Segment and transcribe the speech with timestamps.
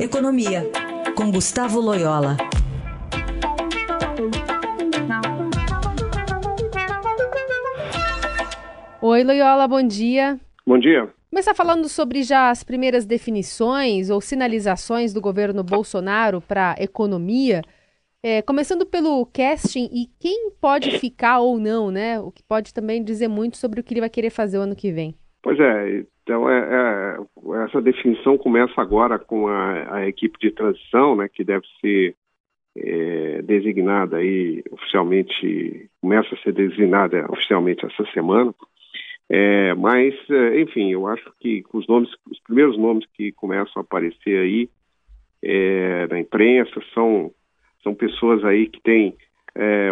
[0.00, 0.62] Economia,
[1.16, 2.36] com Gustavo Loyola.
[9.02, 10.38] Oi, Loyola, bom dia.
[10.64, 11.08] Bom dia.
[11.28, 17.62] Começar falando sobre já as primeiras definições ou sinalizações do governo Bolsonaro para a economia.
[18.22, 22.20] É, começando pelo casting e quem pode ficar ou não, né?
[22.20, 24.76] O que pode também dizer muito sobre o que ele vai querer fazer o ano
[24.76, 25.16] que vem.
[25.42, 31.16] Pois é, então é, é, essa definição começa agora com a, a, equipe de transição,
[31.16, 32.14] né, que deve ser
[32.76, 38.54] é, designada aí oficialmente, começa a ser designada oficialmente essa semana.
[39.30, 43.80] É, mas, é, enfim, eu acho que os nomes, os primeiros nomes que começam a
[43.80, 44.68] aparecer aí
[45.42, 47.32] é, na imprensa são
[47.82, 49.16] são pessoas aí que têm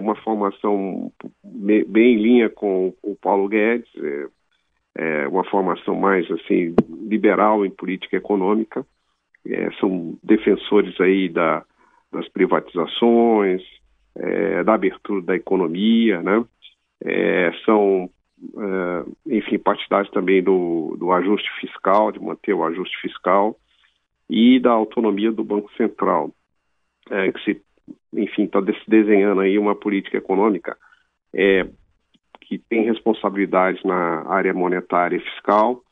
[0.00, 1.12] uma formação
[1.42, 3.88] bem em linha com o Paulo Guedes,
[4.96, 8.86] é, uma formação mais assim liberal em política econômica,
[9.46, 11.64] é, são defensores aí da,
[12.12, 13.62] das privatizações,
[14.16, 16.44] é, da abertura da economia, né?
[17.04, 18.08] É, são,
[18.56, 23.56] é, enfim, partidários também do, do ajuste fiscal, de manter o ajuste fiscal
[24.30, 26.30] e da autonomia do Banco Central,
[27.10, 27.62] é, que se,
[28.12, 30.76] enfim, está se desenhando aí uma política econômica
[31.34, 31.66] é,
[32.46, 35.82] que tem responsabilidades na área monetária e fiscal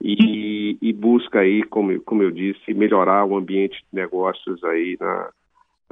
[0.00, 5.30] e, e busca aí, como, como eu disse, melhorar o ambiente de negócios aí na,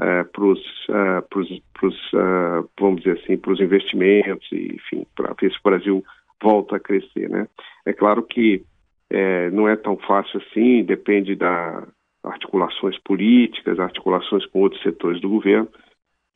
[0.01, 5.53] Uh, para os, uh, uh, vamos dizer assim, para os investimentos, e, enfim, para ver
[5.53, 6.05] se o Brasil
[6.43, 7.47] volta a crescer, né?
[7.85, 8.65] É claro que
[9.11, 11.87] é, não é tão fácil assim, depende das
[12.23, 15.69] articulações políticas, articulações com outros setores do governo,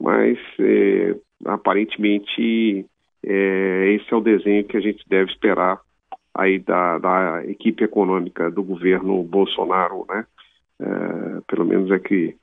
[0.00, 1.14] mas é,
[1.46, 2.84] aparentemente
[3.26, 5.80] é, esse é o desenho que a gente deve esperar
[6.34, 10.26] aí da, da equipe econômica do governo Bolsonaro, né?
[10.80, 12.34] É, pelo menos é que,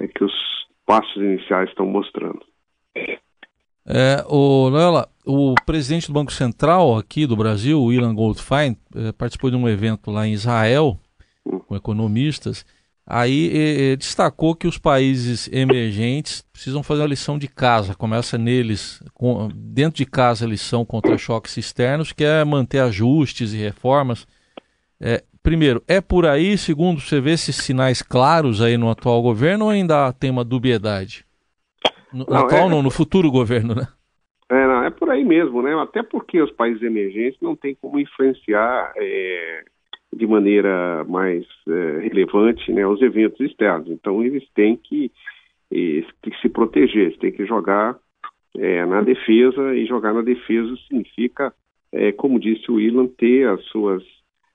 [0.00, 0.32] é que os
[0.86, 2.40] passos iniciais estão mostrando.
[3.86, 9.12] É, o Loyola, o presidente do Banco Central aqui do Brasil, o Ilan Goldfein, é,
[9.12, 10.98] participou de um evento lá em Israel
[11.44, 11.58] hum.
[11.58, 12.64] com economistas
[13.06, 17.94] Aí destacou que os países emergentes precisam fazer a lição de casa.
[17.94, 23.52] Começa neles, com, dentro de casa, a lição contra choques externos, que é manter ajustes
[23.52, 24.26] e reformas.
[24.98, 29.66] É, primeiro, é por aí, segundo, você vê esses sinais claros aí no atual governo
[29.66, 31.26] ou ainda tem uma dubiedade?
[32.10, 32.70] No não, atual é...
[32.70, 33.86] não, no futuro governo, né?
[34.50, 35.74] É, não, é por aí mesmo, né?
[35.82, 39.64] Até porque os países emergentes não têm como influenciar é,
[40.16, 43.88] de maneira mais é, relevante né, os eventos externos.
[43.90, 45.10] Então, eles têm que,
[45.70, 47.98] eles têm que se proteger, eles têm que jogar
[48.56, 51.52] é, na defesa, e jogar na defesa significa,
[51.92, 54.02] é, como disse o Ilan, ter as suas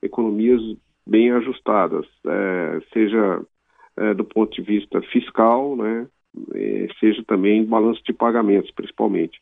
[0.02, 0.62] economias
[1.06, 3.42] bem ajustadas, é, seja
[3.98, 6.08] é, do ponto de vista fiscal, né,
[6.54, 9.42] é, seja também balanço de pagamentos, principalmente.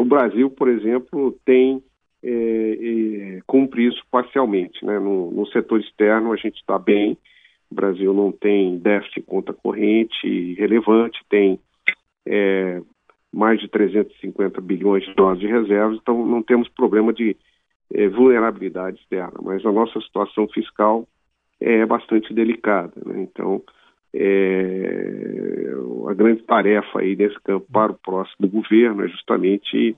[0.00, 1.82] o Brasil, por exemplo, tem
[3.80, 4.84] isso parcialmente.
[4.84, 4.98] Né?
[4.98, 7.16] No, no setor externo a gente está bem,
[7.70, 11.58] o Brasil não tem déficit conta corrente relevante, tem
[12.26, 12.80] é,
[13.32, 17.36] mais de 350 bilhões de dólares de reservas, então não temos problema de
[17.94, 21.06] é, vulnerabilidade externa, mas a nossa situação fiscal
[21.60, 22.92] é bastante delicada.
[23.04, 23.22] Né?
[23.22, 23.62] Então,
[24.12, 25.72] é,
[26.08, 29.96] a grande tarefa aí nesse campo para o próximo governo é justamente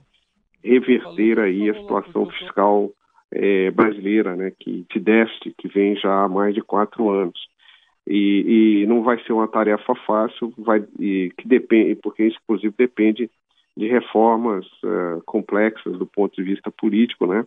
[0.62, 2.90] reverter aí a situação fiscal
[3.32, 7.48] é, brasileira, né, que de déficit que vem já há mais de quatro anos.
[8.06, 12.74] E, e não vai ser uma tarefa fácil, vai, e, que depende, porque isso inclusive
[12.76, 13.30] depende
[13.76, 17.44] de reformas uh, complexas do ponto de vista político, né,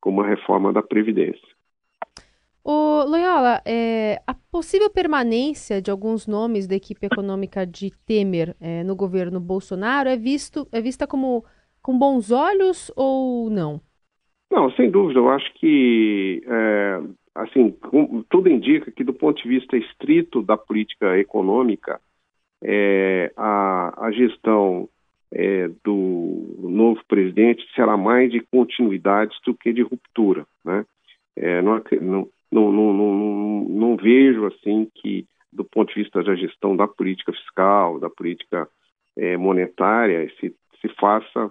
[0.00, 1.54] como a reforma da Previdência.
[2.62, 8.82] O Loyola, é, a possível permanência de alguns nomes da equipe econômica de Temer é,
[8.84, 11.44] no governo Bolsonaro é, visto, é vista como
[11.82, 13.82] com bons olhos ou não?
[14.54, 15.18] Não, sem dúvida.
[15.18, 17.00] Eu acho que, é,
[17.34, 17.74] assim,
[18.30, 22.00] tudo indica que, do ponto de vista estrito da política econômica,
[22.62, 24.88] é, a, a, gestão
[25.32, 30.86] é, do novo presidente será mais de continuidade do que de ruptura, né?
[31.34, 36.76] É, não, não, não, não, não, vejo assim que, do ponto de vista da gestão
[36.76, 38.68] da política fiscal, da política
[39.16, 41.50] é, monetária, se, se faça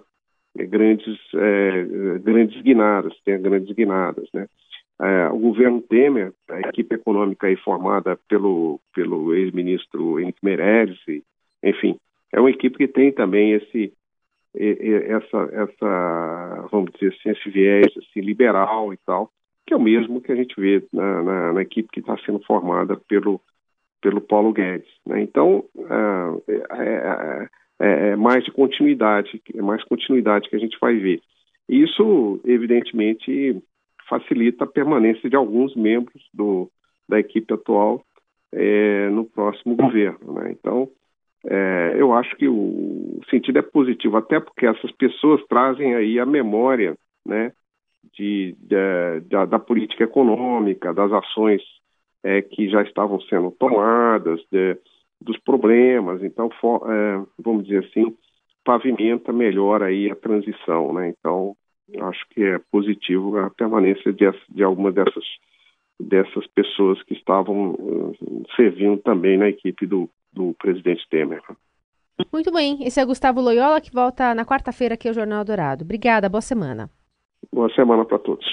[0.56, 4.46] grandes, é, grandes guinadas, tem grandes guinadas, né?
[5.00, 10.98] É, o governo Temer, a equipe econômica aí formada pelo, pelo ex-ministro Henrique Meirelles,
[11.62, 11.98] enfim,
[12.32, 13.92] é uma equipe que tem também esse,
[14.54, 19.30] essa, essa vamos dizer assim, esse viés assim, liberal e tal,
[19.66, 22.38] que é o mesmo que a gente vê na, na, na equipe que está sendo
[22.40, 23.40] formada pelo
[24.04, 24.92] pelo Paulo Guedes.
[25.06, 25.22] Né?
[25.22, 27.48] Então, é, é,
[27.78, 31.20] é, mais de continuidade, é mais continuidade que a gente vai ver.
[31.68, 33.62] Isso, evidentemente,
[34.08, 36.70] facilita a permanência de alguns membros do,
[37.08, 38.04] da equipe atual
[38.52, 40.34] é, no próximo governo.
[40.34, 40.52] Né?
[40.52, 40.88] Então,
[41.46, 46.26] é, eu acho que o sentido é positivo, até porque essas pessoas trazem aí a
[46.26, 47.52] memória né,
[48.16, 51.62] de, de da, da, política econômica, das ações
[52.22, 54.76] é, que já estavam sendo tomadas, de,
[55.24, 56.22] dos problemas.
[56.22, 58.14] Então, for, é, vamos dizer assim,
[58.64, 60.92] pavimenta melhor aí a transição.
[60.92, 61.08] Né?
[61.18, 61.56] Então,
[62.00, 65.24] acho que é positivo a permanência de, de alguma dessas
[66.00, 68.16] dessas pessoas que estavam uh,
[68.56, 71.40] servindo também na equipe do, do presidente Temer.
[72.32, 72.84] Muito bem.
[72.84, 75.84] Esse é Gustavo Loyola, que volta na quarta-feira aqui ao Jornal Dourado.
[75.84, 76.90] Obrigada, boa semana.
[77.52, 78.44] Boa semana para todos.